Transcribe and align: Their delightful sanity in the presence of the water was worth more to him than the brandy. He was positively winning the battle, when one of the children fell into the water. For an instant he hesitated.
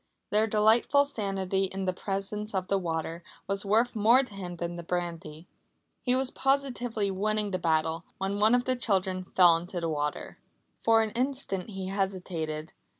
Their 0.31 0.47
delightful 0.47 1.05
sanity 1.05 1.65
in 1.65 1.85
the 1.85 1.93
presence 1.93 2.55
of 2.55 2.69
the 2.69 2.79
water 2.79 3.23
was 3.45 3.63
worth 3.67 3.95
more 3.95 4.23
to 4.23 4.33
him 4.33 4.55
than 4.55 4.75
the 4.75 4.81
brandy. 4.81 5.47
He 6.01 6.15
was 6.15 6.31
positively 6.31 7.11
winning 7.11 7.51
the 7.51 7.59
battle, 7.59 8.03
when 8.17 8.39
one 8.39 8.55
of 8.55 8.65
the 8.65 8.75
children 8.75 9.25
fell 9.35 9.55
into 9.57 9.79
the 9.79 9.89
water. 9.89 10.39
For 10.83 11.03
an 11.03 11.11
instant 11.11 11.69
he 11.69 11.89
hesitated. 11.89 12.73